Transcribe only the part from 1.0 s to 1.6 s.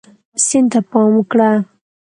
وکړه.